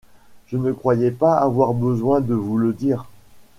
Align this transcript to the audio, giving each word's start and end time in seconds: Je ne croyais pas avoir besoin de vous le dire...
Je 0.47 0.57
ne 0.57 0.71
croyais 0.71 1.11
pas 1.11 1.37
avoir 1.37 1.75
besoin 1.75 2.21
de 2.21 2.33
vous 2.33 2.57
le 2.57 2.73
dire... 2.73 3.05